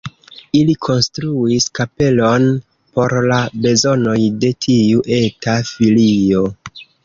[0.59, 2.49] Ili konstruis kapelon
[2.97, 6.45] por la bezonoj de tiu eta filio.